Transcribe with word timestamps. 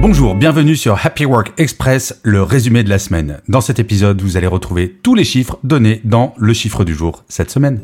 Bonjour, 0.00 0.36
bienvenue 0.36 0.76
sur 0.76 0.96
Happy 1.04 1.24
Work 1.24 1.54
Express, 1.58 2.20
le 2.22 2.44
résumé 2.44 2.84
de 2.84 2.88
la 2.88 3.00
semaine. 3.00 3.40
Dans 3.48 3.60
cet 3.60 3.80
épisode, 3.80 4.22
vous 4.22 4.36
allez 4.36 4.46
retrouver 4.46 4.96
tous 5.02 5.16
les 5.16 5.24
chiffres 5.24 5.58
donnés 5.64 6.00
dans 6.04 6.34
le 6.38 6.52
chiffre 6.52 6.84
du 6.84 6.94
jour 6.94 7.24
cette 7.28 7.50
semaine. 7.50 7.80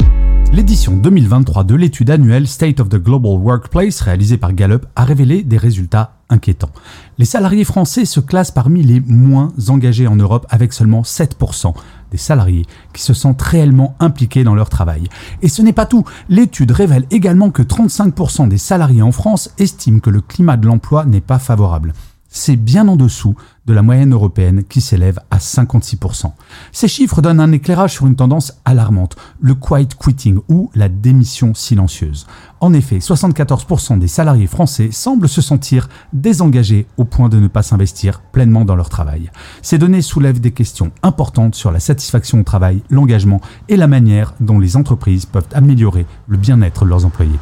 L'édition 0.52 0.96
2023 0.96 1.64
de 1.64 1.74
l'étude 1.74 2.10
annuelle 2.10 2.46
State 2.46 2.78
of 2.78 2.88
the 2.88 3.02
Global 3.02 3.32
Workplace 3.32 4.00
réalisée 4.00 4.38
par 4.38 4.52
Gallup 4.52 4.86
a 4.94 5.04
révélé 5.04 5.42
des 5.42 5.56
résultats 5.56 6.18
inquiétants. 6.30 6.70
Les 7.18 7.24
salariés 7.24 7.64
français 7.64 8.04
se 8.04 8.20
classent 8.20 8.52
parmi 8.52 8.84
les 8.84 9.00
moins 9.00 9.52
engagés 9.66 10.06
en 10.06 10.14
Europe 10.14 10.46
avec 10.50 10.72
seulement 10.72 11.02
7% 11.02 11.74
des 12.14 12.18
salariés 12.18 12.64
qui 12.92 13.02
se 13.02 13.12
sentent 13.12 13.42
réellement 13.42 13.96
impliqués 13.98 14.44
dans 14.44 14.54
leur 14.54 14.70
travail. 14.70 15.08
Et 15.42 15.48
ce 15.48 15.62
n'est 15.62 15.72
pas 15.72 15.84
tout, 15.84 16.04
l'étude 16.28 16.70
révèle 16.70 17.06
également 17.10 17.50
que 17.50 17.62
35% 17.62 18.46
des 18.46 18.56
salariés 18.56 19.02
en 19.02 19.10
France 19.10 19.50
estiment 19.58 19.98
que 19.98 20.10
le 20.10 20.20
climat 20.20 20.56
de 20.56 20.68
l'emploi 20.68 21.06
n'est 21.06 21.20
pas 21.20 21.40
favorable 21.40 21.92
c'est 22.34 22.56
bien 22.56 22.88
en 22.88 22.96
dessous 22.96 23.36
de 23.64 23.72
la 23.72 23.80
moyenne 23.80 24.12
européenne 24.12 24.64
qui 24.64 24.80
s'élève 24.80 25.20
à 25.30 25.38
56%. 25.38 26.32
Ces 26.72 26.88
chiffres 26.88 27.22
donnent 27.22 27.40
un 27.40 27.52
éclairage 27.52 27.92
sur 27.92 28.06
une 28.06 28.16
tendance 28.16 28.60
alarmante, 28.64 29.16
le 29.40 29.54
quiet 29.54 29.88
quitting 29.98 30.40
ou 30.48 30.68
la 30.74 30.88
démission 30.88 31.54
silencieuse. 31.54 32.26
En 32.60 32.74
effet, 32.74 32.98
74% 32.98 33.98
des 34.00 34.08
salariés 34.08 34.48
français 34.48 34.90
semblent 34.90 35.28
se 35.28 35.40
sentir 35.40 35.88
désengagés 36.12 36.86
au 36.96 37.04
point 37.04 37.28
de 37.28 37.38
ne 37.38 37.48
pas 37.48 37.62
s'investir 37.62 38.20
pleinement 38.20 38.64
dans 38.64 38.76
leur 38.76 38.88
travail. 38.88 39.30
Ces 39.62 39.78
données 39.78 40.02
soulèvent 40.02 40.40
des 40.40 40.52
questions 40.52 40.90
importantes 41.02 41.54
sur 41.54 41.70
la 41.70 41.80
satisfaction 41.80 42.40
au 42.40 42.44
travail, 42.44 42.82
l'engagement 42.90 43.40
et 43.68 43.76
la 43.76 43.86
manière 43.86 44.34
dont 44.40 44.58
les 44.58 44.76
entreprises 44.76 45.24
peuvent 45.24 45.48
améliorer 45.54 46.04
le 46.26 46.36
bien-être 46.36 46.84
de 46.84 46.90
leurs 46.90 47.06
employés. 47.06 47.38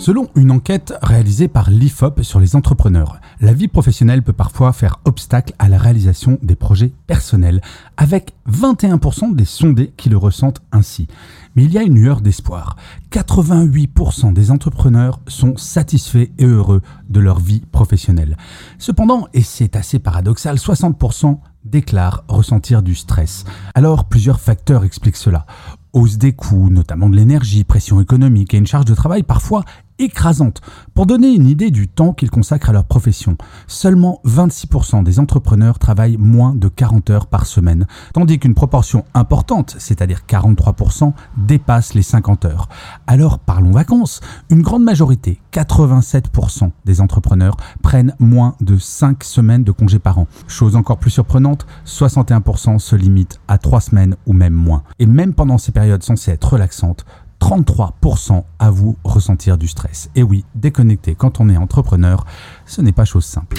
Selon 0.00 0.28
une 0.34 0.50
enquête 0.50 0.94
réalisée 1.02 1.46
par 1.46 1.68
l'IFOP 1.68 2.22
sur 2.22 2.40
les 2.40 2.56
entrepreneurs, 2.56 3.20
la 3.42 3.52
vie 3.52 3.68
professionnelle 3.68 4.22
peut 4.22 4.32
parfois 4.32 4.72
faire 4.72 4.98
obstacle 5.04 5.52
à 5.58 5.68
la 5.68 5.76
réalisation 5.76 6.38
des 6.42 6.56
projets 6.56 6.92
personnels, 7.06 7.60
avec 7.98 8.32
21% 8.50 9.34
des 9.34 9.44
sondés 9.44 9.92
qui 9.98 10.08
le 10.08 10.16
ressentent 10.16 10.62
ainsi. 10.72 11.06
Mais 11.54 11.64
il 11.64 11.72
y 11.74 11.76
a 11.76 11.82
une 11.82 11.96
lueur 11.96 12.22
d'espoir. 12.22 12.76
88% 13.12 14.32
des 14.32 14.50
entrepreneurs 14.50 15.20
sont 15.26 15.58
satisfaits 15.58 16.30
et 16.38 16.46
heureux 16.46 16.80
de 17.10 17.20
leur 17.20 17.38
vie 17.38 17.60
professionnelle. 17.70 18.38
Cependant, 18.78 19.28
et 19.34 19.42
c'est 19.42 19.76
assez 19.76 19.98
paradoxal, 19.98 20.56
60% 20.56 21.40
déclarent 21.66 22.24
ressentir 22.26 22.82
du 22.82 22.94
stress. 22.94 23.44
Alors, 23.74 24.06
plusieurs 24.06 24.40
facteurs 24.40 24.82
expliquent 24.82 25.16
cela 25.16 25.44
hausse 25.92 26.18
des 26.18 26.32
coûts, 26.32 26.70
notamment 26.70 27.08
de 27.08 27.16
l'énergie, 27.16 27.64
pression 27.64 28.00
économique 28.00 28.54
et 28.54 28.58
une 28.58 28.66
charge 28.66 28.84
de 28.84 28.94
travail 28.94 29.22
parfois 29.22 29.64
écrasante. 30.00 30.60
Pour 30.94 31.06
donner 31.06 31.32
une 31.32 31.46
idée 31.46 31.70
du 31.70 31.88
temps 31.88 32.12
qu'ils 32.12 32.30
consacrent 32.30 32.70
à 32.70 32.72
leur 32.72 32.84
profession, 32.84 33.36
seulement 33.66 34.20
26% 34.24 35.04
des 35.04 35.20
entrepreneurs 35.20 35.78
travaillent 35.78 36.16
moins 36.16 36.54
de 36.54 36.68
40 36.68 37.10
heures 37.10 37.26
par 37.26 37.46
semaine, 37.46 37.86
tandis 38.12 38.38
qu'une 38.38 38.54
proportion 38.54 39.04
importante, 39.14 39.76
c'est-à-dire 39.78 40.22
43%, 40.28 41.12
dépasse 41.36 41.94
les 41.94 42.02
50 42.02 42.44
heures. 42.46 42.68
Alors 43.06 43.38
parlons 43.38 43.70
vacances. 43.70 44.20
Une 44.48 44.62
grande 44.62 44.82
majorité, 44.82 45.40
87% 45.52 46.70
des 46.84 47.00
entrepreneurs, 47.00 47.56
prennent 47.82 48.14
moins 48.18 48.56
de 48.60 48.78
5 48.78 49.22
semaines 49.22 49.64
de 49.64 49.72
congés 49.72 49.98
par 49.98 50.18
an. 50.18 50.26
Chose 50.48 50.76
encore 50.76 50.98
plus 50.98 51.10
surprenante, 51.10 51.66
61% 51.86 52.78
se 52.78 52.96
limitent 52.96 53.40
à 53.48 53.58
3 53.58 53.80
semaines 53.80 54.16
ou 54.26 54.32
même 54.32 54.54
moins. 54.54 54.82
Et 54.98 55.06
même 55.06 55.34
pendant 55.34 55.58
ces 55.58 55.72
périodes 55.72 56.02
censées 56.02 56.32
être 56.32 56.52
relaxantes, 56.52 57.04
33% 57.40 58.44
avouent 58.58 58.96
ressentir 59.04 59.58
du 59.58 59.68
stress. 59.68 60.10
Et 60.14 60.22
oui, 60.22 60.44
déconnecter 60.54 61.14
quand 61.14 61.40
on 61.40 61.48
est 61.48 61.56
entrepreneur, 61.56 62.24
ce 62.66 62.80
n'est 62.80 62.92
pas 62.92 63.04
chose 63.04 63.24
simple. 63.24 63.56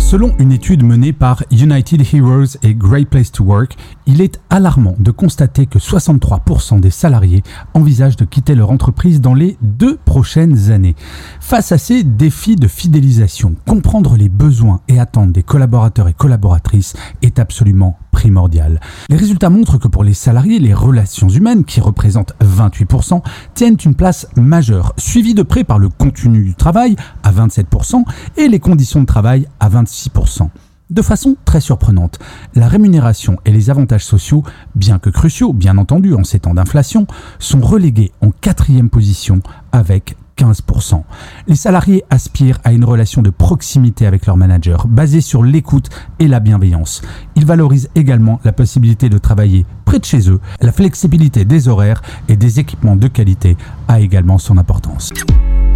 Selon 0.00 0.34
une 0.40 0.50
étude 0.50 0.82
menée 0.82 1.12
par 1.12 1.44
United 1.52 2.02
Heroes 2.12 2.56
et 2.64 2.74
Great 2.74 3.08
Place 3.08 3.30
to 3.30 3.44
Work, 3.44 3.76
il 4.06 4.20
est 4.20 4.40
alarmant 4.50 4.96
de 4.98 5.12
constater 5.12 5.66
que 5.66 5.78
63% 5.78 6.80
des 6.80 6.90
salariés 6.90 7.44
envisagent 7.74 8.16
de 8.16 8.24
quitter 8.24 8.56
leur 8.56 8.72
entreprise 8.72 9.20
dans 9.20 9.34
les 9.34 9.56
deux 9.62 9.96
prochaines 10.04 10.72
années. 10.72 10.96
Face 11.38 11.70
à 11.70 11.78
ces 11.78 12.02
défis 12.02 12.56
de 12.56 12.66
fidélisation, 12.66 13.54
comprendre 13.68 14.16
les 14.16 14.28
besoins 14.28 14.80
et 14.88 14.98
attentes 14.98 15.30
des 15.30 15.44
collaborateurs 15.44 16.08
et 16.08 16.12
collaboratrices 16.12 16.96
est 17.22 17.38
absolument 17.38 17.96
primordial. 18.10 18.80
Les 19.08 19.16
résultats 19.16 19.50
montrent 19.50 19.78
que 19.78 19.86
pour 19.86 20.02
les 20.02 20.14
salariés, 20.14 20.58
les 20.58 20.74
relations 20.74 21.28
humaines, 21.28 21.64
qui 21.64 21.80
représentent 21.80 22.34
28%, 22.42 23.22
tiennent 23.54 23.76
une 23.84 23.94
place 23.94 24.26
majeure, 24.36 24.92
suivies 24.96 25.34
de 25.34 25.42
près 25.42 25.62
par 25.62 25.78
le 25.78 25.88
contenu 25.88 26.42
du 26.42 26.54
travail 26.54 26.96
à 27.22 27.32
27% 27.32 28.02
et 28.36 28.48
les 28.48 28.58
conditions 28.58 29.00
de 29.00 29.06
travail 29.06 29.46
à 29.60 29.68
26%. 29.90 30.48
De 30.90 31.02
façon 31.02 31.36
très 31.44 31.60
surprenante, 31.60 32.18
la 32.56 32.66
rémunération 32.66 33.36
et 33.44 33.52
les 33.52 33.70
avantages 33.70 34.04
sociaux, 34.04 34.42
bien 34.74 34.98
que 34.98 35.08
cruciaux, 35.08 35.52
bien 35.52 35.78
entendu 35.78 36.14
en 36.14 36.24
ces 36.24 36.40
temps 36.40 36.54
d'inflation, 36.54 37.06
sont 37.38 37.60
relégués 37.60 38.10
en 38.20 38.32
quatrième 38.32 38.90
position 38.90 39.40
avec 39.70 40.16
15%. 40.36 41.02
Les 41.46 41.54
salariés 41.54 42.02
aspirent 42.10 42.58
à 42.64 42.72
une 42.72 42.84
relation 42.84 43.22
de 43.22 43.30
proximité 43.30 44.04
avec 44.04 44.26
leur 44.26 44.36
manager, 44.36 44.88
basée 44.88 45.20
sur 45.20 45.44
l'écoute 45.44 45.90
et 46.18 46.26
la 46.26 46.40
bienveillance. 46.40 47.02
Ils 47.36 47.46
valorisent 47.46 47.90
également 47.94 48.40
la 48.42 48.52
possibilité 48.52 49.08
de 49.08 49.18
travailler 49.18 49.66
près 49.84 50.00
de 50.00 50.04
chez 50.04 50.28
eux. 50.28 50.40
La 50.60 50.72
flexibilité 50.72 51.44
des 51.44 51.68
horaires 51.68 52.02
et 52.28 52.36
des 52.36 52.58
équipements 52.58 52.96
de 52.96 53.06
qualité 53.06 53.56
a 53.86 54.00
également 54.00 54.38
son 54.38 54.58
importance. 54.58 55.12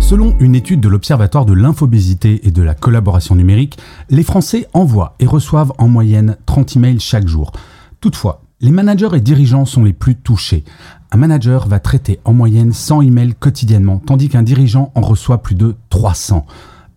Selon 0.06 0.36
une 0.38 0.54
étude 0.54 0.80
de 0.80 0.88
l'Observatoire 0.90 1.46
de 1.46 1.54
l'infobésité 1.54 2.46
et 2.46 2.50
de 2.50 2.60
la 2.60 2.74
collaboration 2.74 3.36
numérique, 3.36 3.78
les 4.10 4.22
Français 4.22 4.68
envoient 4.74 5.14
et 5.18 5.24
reçoivent 5.24 5.72
en 5.78 5.88
moyenne 5.88 6.36
30 6.44 6.76
emails 6.76 7.00
chaque 7.00 7.26
jour. 7.26 7.52
Toutefois, 8.02 8.42
les 8.60 8.70
managers 8.70 9.08
et 9.14 9.22
dirigeants 9.22 9.64
sont 9.64 9.82
les 9.82 9.94
plus 9.94 10.14
touchés. 10.14 10.62
Un 11.10 11.16
manager 11.16 11.66
va 11.68 11.80
traiter 11.80 12.20
en 12.26 12.34
moyenne 12.34 12.74
100 12.74 13.00
emails 13.00 13.34
quotidiennement, 13.34 13.98
tandis 13.98 14.28
qu'un 14.28 14.42
dirigeant 14.42 14.92
en 14.94 15.00
reçoit 15.00 15.42
plus 15.42 15.54
de 15.54 15.74
300. 15.88 16.44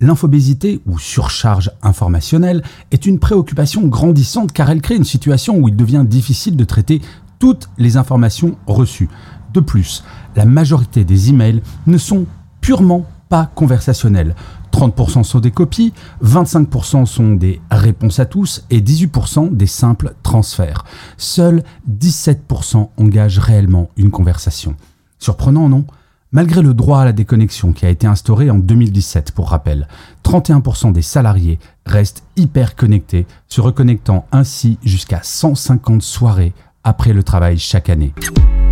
L'infobésité 0.02 0.82
ou 0.84 0.98
surcharge 0.98 1.70
informationnelle 1.80 2.62
est 2.90 3.06
une 3.06 3.18
préoccupation 3.18 3.86
grandissante 3.86 4.52
car 4.52 4.68
elle 4.68 4.82
crée 4.82 4.96
une 4.96 5.04
situation 5.04 5.56
où 5.56 5.68
il 5.68 5.76
devient 5.76 6.04
difficile 6.06 6.56
de 6.56 6.64
traiter 6.64 7.00
toutes 7.38 7.70
les 7.78 7.96
informations 7.96 8.56
reçues. 8.66 9.08
De 9.54 9.60
plus, 9.60 10.04
la 10.36 10.44
majorité 10.44 11.04
des 11.04 11.30
emails 11.30 11.62
ne 11.86 11.96
sont 11.96 12.26
purement 12.68 13.06
pas 13.30 13.50
conversationnels. 13.54 14.34
30% 14.72 15.22
sont 15.22 15.40
des 15.40 15.50
copies, 15.50 15.94
25% 16.22 17.06
sont 17.06 17.32
des 17.32 17.62
réponses 17.70 18.20
à 18.20 18.26
tous 18.26 18.66
et 18.68 18.82
18% 18.82 19.56
des 19.56 19.66
simples 19.66 20.12
transferts. 20.22 20.84
Seuls 21.16 21.62
17% 21.90 22.90
engagent 22.98 23.38
réellement 23.38 23.88
une 23.96 24.10
conversation. 24.10 24.76
Surprenant, 25.18 25.70
non? 25.70 25.86
Malgré 26.30 26.60
le 26.60 26.74
droit 26.74 27.00
à 27.00 27.06
la 27.06 27.12
déconnexion 27.12 27.72
qui 27.72 27.86
a 27.86 27.88
été 27.88 28.06
instauré 28.06 28.50
en 28.50 28.58
2017 28.58 29.32
pour 29.32 29.48
rappel, 29.48 29.88
31% 30.24 30.92
des 30.92 31.00
salariés 31.00 31.58
restent 31.86 32.22
hyper 32.36 32.76
connectés, 32.76 33.26
se 33.46 33.62
reconnectant 33.62 34.26
ainsi 34.30 34.78
jusqu'à 34.84 35.20
150 35.22 36.02
soirées 36.02 36.52
après 36.84 37.14
le 37.14 37.22
travail 37.22 37.56
chaque 37.56 37.88
année. 37.88 38.12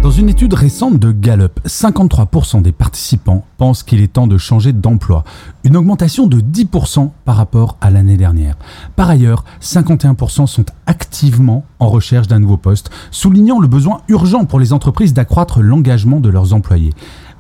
Dans 0.07 0.13
une 0.13 0.29
étude 0.29 0.55
récente 0.55 1.01
de 1.01 1.11
Gallup, 1.11 1.59
53% 1.67 2.63
des 2.63 2.71
participants 2.71 3.45
pensent 3.59 3.83
qu'il 3.83 4.01
est 4.01 4.13
temps 4.13 4.29
de 4.29 4.39
changer 4.39 4.73
d'emploi, 4.73 5.25
une 5.65 5.77
augmentation 5.77 6.29
de 6.29 6.39
10% 6.41 7.11
par 7.25 7.35
rapport 7.35 7.77
à 7.81 7.91
l'année 7.91 8.17
dernière. 8.17 8.55
Par 8.95 9.11
ailleurs, 9.11 9.45
51% 9.61 10.47
sont 10.47 10.65
activement 10.87 11.65
en 11.81 11.89
recherche 11.89 12.29
d'un 12.29 12.39
nouveau 12.39 12.57
poste, 12.57 12.91
soulignant 13.11 13.59
le 13.59 13.67
besoin 13.67 14.03
urgent 14.07 14.45
pour 14.45 14.61
les 14.61 14.73
entreprises 14.73 15.13
d'accroître 15.13 15.61
l'engagement 15.61 16.21
de 16.21 16.29
leurs 16.29 16.55
employés. 16.55 16.93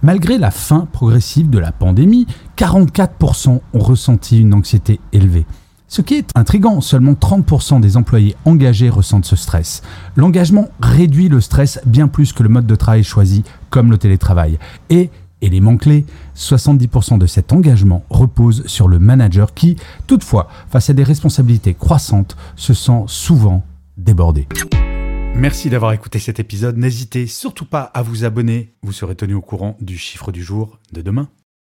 Malgré 0.03 0.37
la 0.37 0.51
fin 0.51 0.89
progressive 0.91 1.49
de 1.49 1.61
la 1.61 1.71
pandémie, 1.71 2.27
44% 2.57 3.61
ont 3.75 3.79
ressenti 3.79 4.41
une 4.41 4.55
anxiété 4.55 4.99
élevée. 5.13 5.47
Ce 5.89 6.03
qui 6.03 6.15
est 6.15 6.31
intrigant, 6.35 6.81
seulement 6.81 7.13
30% 7.13 7.81
des 7.81 7.97
employés 7.97 8.37
engagés 8.45 8.91
ressentent 8.91 9.25
ce 9.25 9.37
stress. 9.37 9.83
L'engagement 10.17 10.69
réduit 10.81 11.29
le 11.29 11.41
stress 11.41 11.81
bien 11.87 12.09
plus 12.09 12.33
que 12.33 12.43
le 12.43 12.49
mode 12.49 12.67
de 12.67 12.75
travail 12.75 13.05
choisi, 13.05 13.45
comme 13.71 13.91
le 13.91 13.99
télétravail. 13.99 14.59
Et 14.91 15.11
Élément 15.43 15.77
clé, 15.77 16.07
70% 16.35 17.19
de 17.19 17.27
cet 17.27 17.53
engagement 17.53 18.05
repose 18.09 18.67
sur 18.67 18.89
le 18.89 18.99
manager 18.99 19.53
qui, 19.53 19.77
toutefois, 20.07 20.49
face 20.71 20.89
à 20.89 20.95
des 20.95 21.03
responsabilités 21.03 21.75
croissantes, 21.75 22.39
se 22.57 22.73
sent 22.73 23.05
souvent 23.07 23.63
débordé. 23.99 24.49
Merci 25.35 25.69
d'avoir 25.69 25.93
écouté 25.93 26.19
cet 26.19 26.41
épisode. 26.41 26.79
N'hésitez 26.79 27.27
surtout 27.27 27.67
pas 27.67 27.83
à 27.83 28.01
vous 28.01 28.25
abonner. 28.25 28.73
Vous 28.83 28.93
serez 28.93 29.15
tenu 29.15 29.35
au 29.35 29.43
courant 29.43 29.77
du 29.83 29.99
chiffre 29.99 30.33
du 30.33 30.43
jour 30.43 30.79
de 30.93 31.03
demain. 31.03 31.29